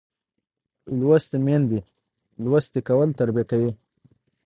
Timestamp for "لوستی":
2.43-2.79